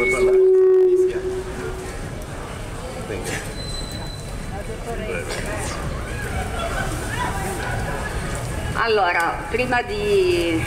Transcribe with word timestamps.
Vuoi 0.00 0.12
parlare? 0.12 0.38
Allora, 8.76 9.44
prima 9.50 9.82
di 9.82 10.58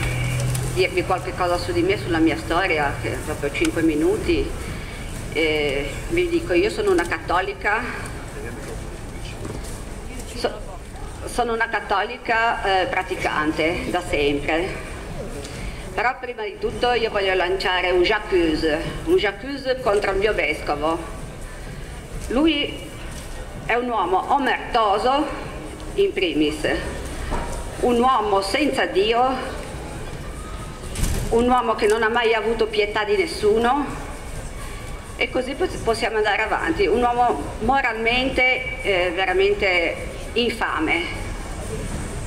dirvi 0.76 1.04
qualche 1.04 1.34
cosa 1.36 1.58
su 1.58 1.72
di 1.72 1.82
me, 1.82 1.98
sulla 1.98 2.20
mia 2.20 2.38
storia, 2.38 2.94
che 3.02 3.14
è 3.14 3.18
proprio 3.26 3.52
5 3.52 3.82
minuti, 3.82 4.48
eh, 5.34 5.90
vi 6.10 6.30
dico, 6.30 6.54
io 6.54 6.70
sono 6.70 6.92
una 6.92 7.08
cattolica, 7.08 7.82
so- 10.36 10.60
sono 11.26 11.54
una 11.54 11.70
cattolica 11.70 12.82
eh, 12.82 12.86
praticante 12.86 13.86
da 13.90 14.04
sempre, 14.08 14.93
però 15.94 16.18
prima 16.20 16.44
di 16.44 16.58
tutto 16.60 16.94
io 16.94 17.12
voglio 17.12 17.36
lanciare 17.36 17.92
un 17.92 18.02
j'accuse, 18.02 18.82
un 19.06 19.16
j'accuse 19.16 19.80
contro 19.80 20.12
il 20.12 20.18
mio 20.18 20.34
vescovo. 20.34 20.98
Lui 22.30 22.90
è 23.66 23.76
un 23.76 23.90
uomo 23.90 24.34
omertoso 24.34 25.26
in 25.96 26.12
primis, 26.12 26.68
un 27.82 28.00
uomo 28.00 28.42
senza 28.42 28.86
Dio, 28.86 29.22
un 31.30 31.48
uomo 31.48 31.76
che 31.76 31.86
non 31.86 32.02
ha 32.02 32.10
mai 32.10 32.34
avuto 32.34 32.66
pietà 32.68 33.04
di 33.04 33.16
nessuno. 33.16 34.12
E 35.16 35.30
così 35.30 35.56
possiamo 35.84 36.18
andare 36.18 36.42
avanti, 36.42 36.88
un 36.88 37.02
uomo 37.02 37.40
moralmente 37.60 38.82
eh, 38.82 39.12
veramente 39.14 39.96
infame, 40.34 41.04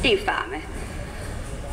infame. 0.02 0.75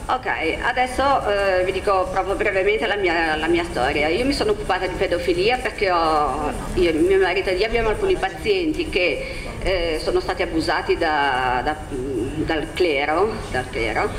Ok, 0.05 0.27
adesso 0.61 1.01
eh, 1.29 1.63
vi 1.63 1.71
dico 1.71 2.09
proprio 2.11 2.35
brevemente 2.35 2.85
la 2.87 2.97
mia, 2.97 3.37
la 3.37 3.47
mia, 3.47 3.63
storia. 3.63 4.09
Io 4.09 4.25
mi 4.25 4.33
sono 4.33 4.51
occupata 4.51 4.85
di 4.85 4.95
pedofilia 4.95 5.59
perché 5.59 5.89
ho, 5.91 6.51
io, 6.73 6.93
mio 6.93 7.19
marito 7.19 7.49
e 7.49 7.53
io 7.53 7.65
abbiamo 7.65 7.87
alcuni 7.87 8.17
pazienti 8.17 8.89
che 8.89 9.25
eh, 9.61 9.99
sono 10.03 10.19
stati 10.19 10.41
abusati 10.41 10.97
da, 10.97 11.61
da, 11.63 11.77
dal, 11.87 12.67
clero, 12.73 13.33
dal, 13.49 13.69
clero, 13.69 14.09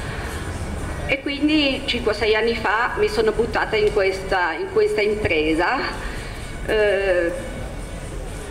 e 1.04 1.20
quindi 1.20 1.82
5-6 1.84 2.34
anni 2.34 2.56
fa 2.56 2.94
mi 2.96 3.08
sono 3.08 3.32
buttata 3.32 3.76
in 3.76 3.92
questa, 3.92 4.54
in 4.54 4.72
questa 4.72 5.02
impresa. 5.02 5.76
Eh, 6.64 7.32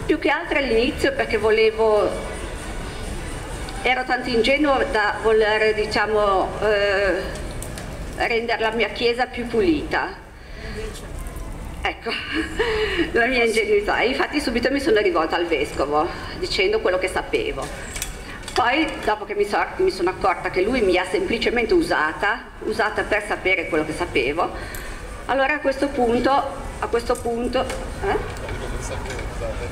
più 0.06 0.20
che 0.20 0.30
altro 0.30 0.60
all'inizio 0.60 1.14
perché 1.14 1.38
volevo 1.38 2.08
ero 3.84 4.06
tanto 4.06 4.30
ingenuo 4.30 4.82
da 4.92 5.16
voler 5.22 5.76
diciamo, 5.76 6.50
eh, 6.62 7.22
rendere 8.16 8.62
la 8.62 8.72
mia 8.72 8.88
chiesa 8.90 9.26
più 9.26 9.46
pulita. 9.46 10.22
Ecco, 11.82 12.12
la 13.12 13.26
mia 13.26 13.44
ingenuità. 13.44 14.02
Infatti 14.02 14.40
subito 14.40 14.72
mi 14.72 14.80
sono 14.80 15.00
rivolta 15.02 15.36
al 15.36 15.48
vescovo 15.48 16.08
dicendo 16.40 16.80
quello 16.80 16.98
che 16.98 17.10
sapevo. 17.10 17.68
Poi, 18.54 18.88
dopo 19.04 19.26
che 19.26 19.36
mi, 19.36 19.46
so, 19.46 19.62
mi 19.78 19.92
sono 19.92 20.12
accorta 20.12 20.50
che 20.50 20.62
lui 20.62 20.82
mi 20.82 20.98
ha 20.98 21.06
semplicemente 21.06 21.74
usata, 21.74 22.44
usata 22.60 23.04
per 23.04 23.26
sapere 23.28 23.68
quello 23.68 23.84
che 23.84 23.94
sapevo, 23.94 24.50
allora 25.26 25.56
a 25.56 25.60
questo 25.60 25.88
punto, 25.90 26.32
a 26.80 26.88
questo 26.88 27.16
punto, 27.16 27.62
eh? 27.62 28.42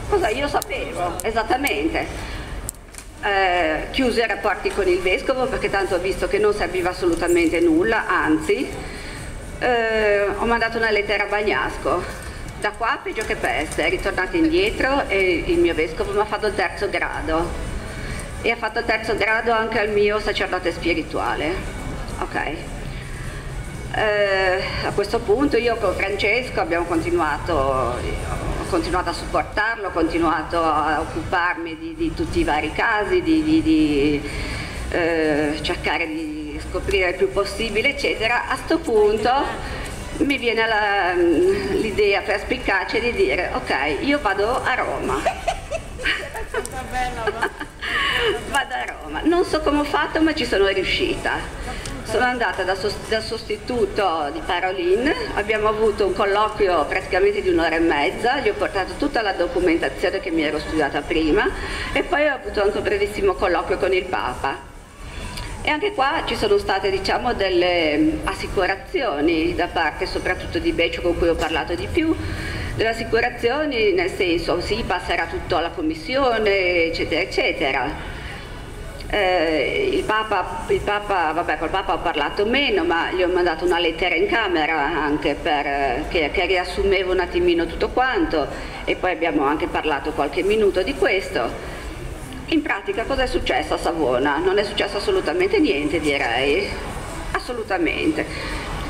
cosa 0.09 0.29
io 0.29 0.47
sapevo, 0.47 1.21
esattamente 1.21 2.39
eh, 3.23 3.87
chiuse 3.91 4.21
i 4.21 4.27
rapporti 4.27 4.69
con 4.69 4.87
il 4.87 4.99
vescovo 4.99 5.45
perché 5.45 5.69
tanto 5.69 5.95
ho 5.95 5.99
visto 5.99 6.27
che 6.27 6.39
non 6.39 6.53
serviva 6.53 6.89
assolutamente 6.89 7.59
nulla, 7.59 8.07
anzi 8.07 8.67
eh, 9.59 10.27
ho 10.37 10.45
mandato 10.45 10.77
una 10.77 10.89
lettera 10.89 11.25
a 11.25 11.27
Bagnasco. 11.27 12.03
Da 12.59 12.71
qua 12.71 12.99
peggio 13.01 13.23
che 13.23 13.35
peste, 13.35 13.85
è 13.85 13.89
ritornata 13.89 14.37
indietro 14.37 15.07
e 15.07 15.43
il 15.47 15.59
mio 15.59 15.73
vescovo 15.73 16.11
mi 16.11 16.19
ha 16.19 16.25
fatto 16.25 16.47
il 16.47 16.55
terzo 16.55 16.89
grado 16.89 17.69
e 18.41 18.51
ha 18.51 18.55
fatto 18.55 18.79
il 18.79 18.85
terzo 18.85 19.15
grado 19.15 19.51
anche 19.51 19.79
al 19.79 19.89
mio 19.89 20.19
sacerdote 20.19 20.71
spirituale. 20.71 21.53
Ok. 22.19 22.35
Eh, 23.93 24.63
a 24.85 24.91
questo 24.91 25.19
punto 25.19 25.57
io 25.57 25.75
con 25.75 25.93
Francesco 25.93 26.61
abbiamo 26.61 26.85
continuato, 26.85 27.97
continuato 28.71 29.09
a 29.09 29.13
supportarlo, 29.13 29.89
ho 29.89 29.91
continuato 29.91 30.63
a 30.63 31.01
occuparmi 31.01 31.77
di, 31.77 31.93
di 31.93 32.13
tutti 32.13 32.39
i 32.39 32.45
vari 32.45 32.71
casi, 32.71 33.21
di, 33.21 33.43
di, 33.43 33.61
di 33.61 34.29
eh, 34.91 35.59
cercare 35.61 36.07
di 36.07 36.57
scoprire 36.69 37.09
il 37.09 37.15
più 37.15 37.29
possibile, 37.33 37.89
eccetera. 37.89 38.47
A 38.47 38.55
questo 38.55 38.79
punto 38.79 39.29
mi 40.19 40.37
viene 40.37 40.63
l'idea 41.81 42.21
perspicace 42.21 43.01
di 43.01 43.11
dire 43.11 43.51
ok, 43.53 43.97
io 44.03 44.19
vado 44.21 44.63
a 44.63 44.73
Roma. 44.75 45.19
vado 48.49 48.73
a 48.73 48.85
Roma. 48.85 49.19
Non 49.23 49.43
so 49.43 49.59
come 49.59 49.81
ho 49.81 49.83
fatto, 49.83 50.21
ma 50.21 50.33
ci 50.33 50.45
sono 50.45 50.67
riuscita 50.67 51.60
sono 52.11 52.25
andata 52.25 52.63
da, 52.63 52.75
sost 52.75 53.07
da, 53.07 53.21
sostituto 53.21 54.29
di 54.33 54.41
Parolin, 54.45 55.09
abbiamo 55.35 55.69
avuto 55.69 56.05
un 56.05 56.13
colloquio 56.13 56.83
praticamente 56.83 57.41
di 57.41 57.47
un'ora 57.47 57.77
e 57.77 57.79
mezza, 57.79 58.39
gli 58.39 58.49
ho 58.49 58.53
portato 58.53 58.95
tutta 58.97 59.21
la 59.21 59.31
documentazione 59.31 60.19
che 60.19 60.29
mi 60.29 60.43
ero 60.43 60.59
studiata 60.59 60.99
prima 60.99 61.49
e 61.93 62.03
poi 62.03 62.27
ho 62.27 62.33
avuto 62.33 62.63
anche 62.63 62.77
un 62.79 62.83
brevissimo 62.83 63.33
colloquio 63.33 63.77
con 63.77 63.93
il 63.93 64.03
Papa. 64.03 64.57
E 65.61 65.69
anche 65.69 65.93
qua 65.93 66.23
ci 66.25 66.35
sono 66.35 66.57
state 66.57 66.91
diciamo, 66.91 67.33
delle 67.33 68.19
assicurazioni 68.25 69.55
da 69.55 69.67
parte 69.67 70.05
soprattutto 70.05 70.59
di 70.59 70.73
Beccio 70.73 71.01
con 71.01 71.17
cui 71.17 71.29
ho 71.29 71.35
parlato 71.35 71.75
di 71.75 71.87
più, 71.89 72.13
delle 72.75 72.89
assicurazioni 72.89 73.93
nel 73.93 74.09
senso 74.09 74.59
sì 74.59 74.83
passerà 74.85 75.27
tutto 75.27 75.55
alla 75.55 75.69
commissione 75.69 76.87
eccetera 76.87 77.21
eccetera 77.21 78.19
eh, 79.11 79.89
il, 79.91 80.03
Papa, 80.05 80.63
il 80.67 80.79
Papa, 80.79 81.33
vabbè 81.33 81.57
col 81.57 81.69
Papa 81.69 81.93
ho 81.93 81.99
parlato 81.99 82.45
meno, 82.45 82.85
ma 82.85 83.11
gli 83.11 83.21
ho 83.21 83.27
mandato 83.27 83.65
una 83.65 83.77
lettera 83.77 84.15
in 84.15 84.25
camera 84.27 84.77
anche 84.77 85.35
per, 85.35 85.65
eh, 85.65 86.05
che, 86.07 86.31
che 86.31 86.45
riassumeva 86.45 87.11
un 87.11 87.19
attimino 87.19 87.65
tutto 87.65 87.89
quanto 87.89 88.47
e 88.85 88.95
poi 88.95 89.11
abbiamo 89.11 89.43
anche 89.43 89.67
parlato 89.67 90.11
qualche 90.11 90.43
minuto 90.43 90.81
di 90.81 90.95
questo. 90.95 91.79
In 92.47 92.61
pratica 92.61 93.03
cosa 93.03 93.23
è 93.23 93.27
successo 93.27 93.73
a 93.73 93.77
Savona? 93.77 94.37
Non 94.37 94.57
è 94.57 94.63
successo 94.63 94.97
assolutamente 94.97 95.59
niente 95.59 95.99
direi, 95.99 96.69
assolutamente. 97.31 98.25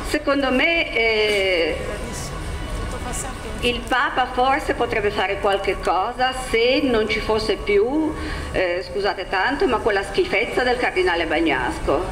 Secondo 0.08 0.52
me 0.52 0.94
eh, 0.94 1.78
il 3.62 3.82
Papa 3.88 4.28
forse 4.34 4.74
potrebbe 4.74 5.12
fare 5.12 5.40
qualche 5.40 5.78
cosa 5.80 6.34
se 6.50 6.82
non 6.84 7.08
ci 7.08 7.20
fosse 7.20 7.56
più, 7.56 8.14
eh, 8.52 8.84
scusate 8.88 9.28
tanto, 9.30 9.68
ma 9.68 9.78
quella 9.78 10.04
schifezza 10.04 10.64
del 10.64 10.78
cardinale 10.78 11.26
Bagnasco, 11.26 12.04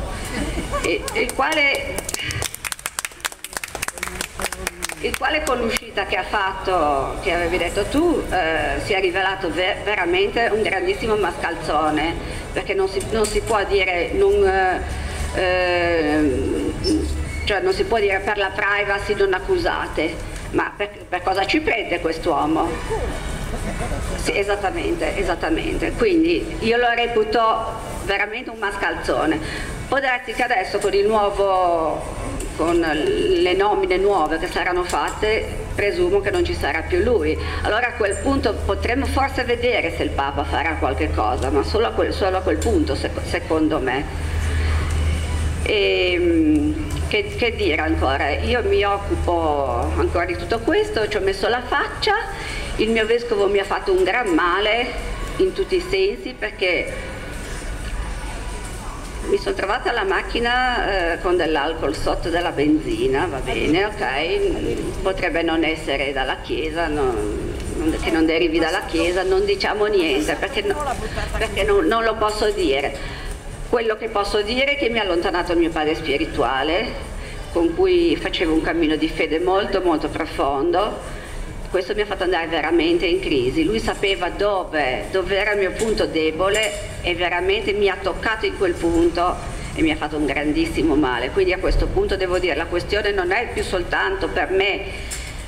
il, 1.13 1.33
quale, 1.33 1.95
il 5.01 5.17
quale 5.17 5.43
con 5.43 5.57
l'uscita 5.59 6.05
che 6.05 6.17
ha 6.17 6.23
fatto, 6.23 7.17
che 7.21 7.33
avevi 7.33 7.57
detto 7.57 7.85
tu, 7.85 8.23
eh, 8.29 8.79
si 8.83 8.93
è 8.93 8.99
rivelato 8.99 9.51
ver 9.51 9.77
veramente 9.83 10.49
un 10.51 10.61
grandissimo 10.61 11.15
mascalzone, 11.15 12.15
perché 12.53 12.73
non 12.73 12.87
si, 12.87 13.03
non 13.11 13.25
si 13.25 13.41
può 13.41 13.63
dire... 13.65 14.11
Non, 14.13 14.51
eh, 15.35 16.73
cioè 17.45 17.61
non 17.61 17.73
si 17.73 17.83
può 17.83 17.97
dire 17.97 18.19
per 18.19 18.37
la 18.37 18.51
privacy 18.53 19.15
non 19.15 19.33
accusate 19.33 20.38
ma 20.51 20.71
per, 20.75 20.89
per 21.07 21.21
cosa 21.21 21.45
ci 21.45 21.59
prende 21.61 21.99
quest'uomo? 21.99 22.67
Sì, 24.15 24.37
esattamente, 24.37 25.17
esattamente. 25.17 25.91
Quindi 25.93 26.57
io 26.59 26.77
lo 26.77 26.89
reputo 26.93 27.87
veramente 28.05 28.49
un 28.49 28.57
mascalzone. 28.57 29.39
Può 29.87 29.99
darsi 29.99 30.33
che 30.33 30.43
adesso 30.43 30.77
con 30.79 30.93
il 30.93 31.07
nuovo, 31.07 32.03
con 32.55 32.79
le 32.79 33.53
nomine 33.53 33.97
nuove 33.97 34.37
che 34.37 34.47
saranno 34.47 34.83
fatte, 34.83 35.67
presumo 35.73 36.19
che 36.19 36.29
non 36.29 36.43
ci 36.43 36.53
sarà 36.53 36.81
più 36.81 36.99
lui. 36.99 37.37
Allora 37.63 37.87
a 37.87 37.93
quel 37.93 38.15
punto 38.17 38.53
potremmo 38.65 39.05
forse 39.05 39.43
vedere 39.43 39.95
se 39.95 40.03
il 40.03 40.09
Papa 40.09 40.43
farà 40.43 40.75
qualche 40.75 41.11
cosa, 41.11 41.49
ma 41.49 41.63
solo 41.63 41.87
a 41.87 41.91
quel, 41.91 42.13
solo 42.13 42.37
a 42.37 42.41
quel 42.41 42.57
punto, 42.57 42.95
secondo 42.95 43.79
me. 43.79 44.28
E, 45.63 46.11
ehm, 46.13 47.07
che, 47.07 47.35
che, 47.35 47.55
dire 47.55 47.81
ancora? 47.81 48.29
Io 48.29 48.61
mi 48.63 48.83
occupo 48.83 49.91
ancora 49.97 50.25
di 50.25 50.37
tutto 50.37 50.59
questo, 50.59 51.07
ci 51.07 51.17
ho 51.17 51.21
messo 51.21 51.47
la 51.47 51.61
faccia, 51.61 52.13
il 52.77 52.89
mio 52.89 53.05
vescovo 53.05 53.47
mi 53.47 53.59
ha 53.59 53.63
fatto 53.63 53.91
un 53.91 54.03
gran 54.03 54.29
male 54.29 54.87
in 55.37 55.53
tutti 55.53 55.75
i 55.75 55.85
sensi 55.87 56.35
perché 56.37 56.93
mi 59.29 59.37
sono 59.37 59.55
trovata 59.55 59.91
la 59.91 60.03
macchina 60.03 61.13
eh, 61.13 61.19
con 61.21 61.35
dell'alcol 61.37 61.95
sotto 61.95 62.29
della 62.29 62.51
benzina, 62.51 63.27
va 63.27 63.39
bene, 63.39 63.85
ok, 63.85 65.01
potrebbe 65.01 65.43
non 65.43 65.63
essere 65.63 66.11
dalla 66.13 66.37
chiesa, 66.41 66.87
non, 66.87 67.55
che 68.01 68.11
non 68.11 68.25
derivi 68.25 68.59
dalla 68.59 68.83
chiesa, 68.85 69.23
non 69.23 69.45
diciamo 69.45 69.85
niente 69.85 70.35
perché, 70.35 70.61
no, 70.61 70.83
perché 71.37 71.63
non, 71.63 71.85
non 71.85 72.03
lo 72.03 72.15
posso 72.15 72.49
dire 72.51 73.18
quello 73.69 73.95
che 73.95 74.09
posso 74.09 74.41
dire 74.41 74.73
è 74.73 74.77
che 74.77 74.89
mi 74.89 74.99
ha 74.99 75.03
allontanato 75.03 75.53
il 75.53 75.59
mio 75.59 75.69
padre 75.69 75.95
spirituale, 75.95 77.07
con 77.53 77.75
cui 77.75 78.15
facevo 78.15 78.53
un 78.53 78.61
cammino 78.61 78.95
di 78.95 79.07
fede 79.07 79.39
molto 79.39 79.81
molto 79.81 80.09
profondo 80.09 81.17
questo 81.69 81.93
mi 81.93 82.01
ha 82.01 82.05
fatto 82.05 82.23
andare 82.23 82.47
veramente 82.47 83.05
in 83.05 83.19
crisi. 83.19 83.63
Lui 83.63 83.79
sapeva 83.79 84.29
dove, 84.29 85.05
dove 85.11 85.37
era 85.37 85.53
il 85.53 85.59
mio 85.59 85.71
punto 85.71 86.05
debole 86.05 86.71
e 87.01 87.13
veramente 87.15 87.73
mi 87.73 87.89
ha 87.89 87.97
toccato 88.01 88.45
in 88.45 88.57
quel 88.57 88.73
punto 88.73 89.35
e 89.75 89.81
mi 89.81 89.91
ha 89.91 89.95
fatto 89.95 90.17
un 90.17 90.25
grandissimo 90.25 90.95
male. 90.95 91.29
Quindi 91.29 91.53
a 91.53 91.59
questo 91.59 91.85
punto 91.87 92.15
devo 92.15 92.39
dire 92.39 92.55
la 92.55 92.65
questione 92.65 93.11
non 93.11 93.31
è 93.31 93.49
più 93.53 93.63
soltanto 93.63 94.27
per 94.29 94.49
me 94.49 94.81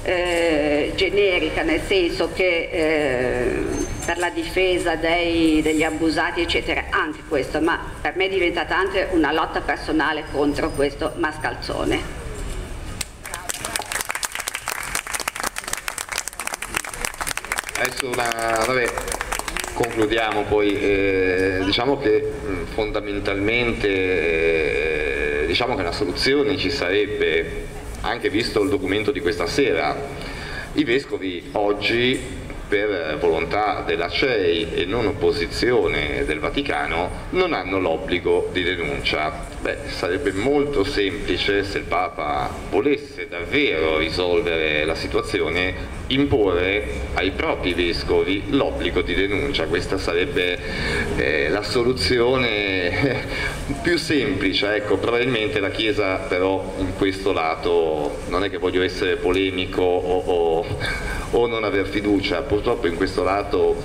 eh, 0.04 0.92
generica, 0.96 1.64
nel 1.64 1.82
senso 1.88 2.30
che 2.34 2.70
eh, 2.72 3.90
per 4.06 4.18
la 4.18 4.30
difesa 4.30 4.96
dei, 4.96 5.62
degli 5.62 5.84
abusati 5.84 6.42
eccetera, 6.42 6.86
anche 6.90 7.22
questo, 7.28 7.62
ma 7.62 7.80
per 8.02 8.16
me 8.16 8.26
è 8.26 8.30
diventata 8.30 8.76
anche 8.76 9.10
una 9.12 9.32
lotta 9.32 9.62
personale 9.62 10.24
contro 10.32 10.72
questo 10.72 11.14
mascalzone. 11.18 12.20
Adesso 17.78 18.08
una, 18.08 18.64
vabbè, 18.66 18.92
concludiamo 19.74 20.44
poi, 20.44 20.80
eh, 20.80 21.62
diciamo 21.66 21.98
che 21.98 22.32
fondamentalmente 22.74 25.44
eh, 25.44 25.48
diciamo 25.48 25.76
che 25.76 25.82
una 25.82 25.92
soluzione 25.92 26.58
ci 26.58 26.70
sarebbe 26.70 27.68
anche 28.02 28.30
visto 28.30 28.62
il 28.62 28.70
documento 28.70 29.12
di 29.12 29.20
questa 29.20 29.48
sera. 29.48 29.96
I 30.74 30.84
vescovi 30.84 31.50
oggi 31.54 32.41
per 32.72 33.18
volontà 33.20 33.84
della 33.86 34.08
CEI 34.08 34.76
e 34.76 34.86
non 34.86 35.06
opposizione 35.06 36.24
del 36.24 36.40
Vaticano 36.40 37.28
non 37.32 37.52
hanno 37.52 37.80
l'obbligo 37.80 38.48
di 38.54 38.64
denuncia. 38.64 39.50
Beh, 39.60 39.78
sarebbe 39.88 40.32
molto 40.32 40.86
semplice 40.86 41.66
se 41.66 41.80
il 41.80 41.84
Papa 41.84 42.50
volesse 42.70 43.28
davvero 43.28 43.98
risolvere 43.98 44.86
la 44.86 44.96
situazione 44.96 46.00
imporre 46.08 47.10
ai 47.16 47.32
propri 47.32 47.74
vescovi 47.74 48.44
l'obbligo 48.50 49.02
di 49.02 49.16
denuncia, 49.16 49.66
questa 49.66 49.98
sarebbe 49.98 50.58
eh, 51.18 51.50
la 51.50 51.64
soluzione 51.64 53.26
più 53.84 53.98
semplice, 53.98 54.76
ecco, 54.76 54.98
probabilmente 54.98 55.60
la 55.60 55.70
Chiesa 55.70 56.16
però 56.16 56.74
in 56.78 56.96
questo 56.96 57.34
lato 57.34 58.20
non 58.28 58.46
è 58.46 58.50
che 58.50 58.58
voglio 58.58 58.82
essere 58.82 59.18
polemico 59.18 59.82
o, 59.82 60.24
o, 60.26 60.66
o 61.32 61.48
non 61.48 61.64
aver 61.64 61.88
fiducia, 61.88 62.42
purtroppo 62.42 62.88
in 62.88 62.96
questo 62.96 63.24
lato 63.24 63.76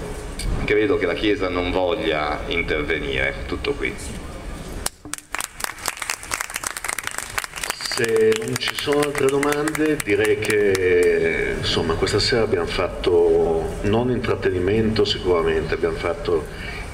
credo 0.64 0.96
che 0.96 1.06
la 1.06 1.14
Chiesa 1.14 1.48
non 1.48 1.70
voglia 1.70 2.40
intervenire, 2.46 3.44
tutto 3.46 3.72
qui. 3.72 3.94
Se 7.96 8.32
non 8.44 8.58
ci 8.58 8.74
sono 8.74 9.00
altre 9.00 9.26
domande 9.28 9.96
direi 10.04 10.38
che 10.38 11.54
insomma, 11.56 11.94
questa 11.94 12.18
sera 12.18 12.42
abbiamo 12.42 12.66
fatto 12.66 13.78
non 13.82 14.10
intrattenimento 14.10 15.04
sicuramente, 15.06 15.74
abbiamo 15.74 15.96
fatto 15.96 16.44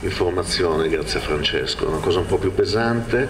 informazione 0.01 0.89
grazie 0.89 1.19
a 1.19 1.23
Francesco, 1.23 1.89
una 1.89 1.99
cosa 1.99 2.21
un 2.21 2.27
po' 2.27 2.39
più 2.39 2.55
pesante. 2.55 3.29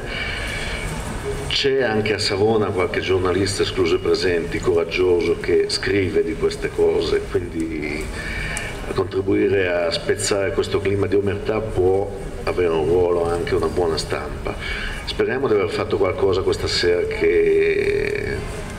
C'è 1.52 1.82
anche 1.82 2.14
a 2.14 2.18
Savona 2.18 2.68
qualche 2.68 3.00
giornalista 3.00 3.62
escluso 3.62 3.96
i 3.96 3.98
presenti, 3.98 4.58
coraggioso, 4.58 5.38
che 5.38 5.66
scrive 5.68 6.24
di 6.24 6.32
queste 6.32 6.70
cose, 6.70 7.20
quindi 7.30 8.02
a 8.88 8.92
contribuire 8.94 9.70
a 9.70 9.90
spezzare 9.90 10.52
questo 10.52 10.80
clima 10.80 11.06
di 11.06 11.14
omertà 11.14 11.60
può 11.60 12.10
avere 12.44 12.72
un 12.72 12.86
ruolo 12.86 13.28
anche 13.28 13.54
una 13.54 13.68
buona 13.68 13.98
stampa. 13.98 14.56
Speriamo 15.04 15.46
di 15.46 15.52
aver 15.52 15.68
fatto 15.68 15.98
qualcosa 15.98 16.40
questa 16.40 16.66
sera 16.66 17.02
che 17.02 18.34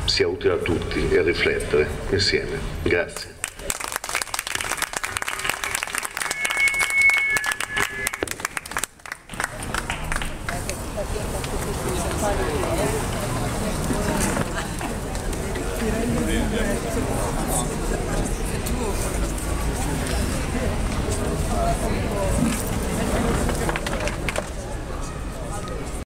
sia 0.06 0.28
utile 0.28 0.54
a 0.54 0.58
tutti 0.58 1.08
e 1.12 1.20
a 1.20 1.22
riflettere 1.22 1.88
insieme. 2.10 2.58
Grazie. 2.82 3.33